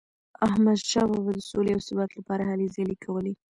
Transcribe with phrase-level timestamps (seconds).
[0.47, 3.33] احمدشاه بابا د سولې او ثبات لپاره هلي ځلي کولي.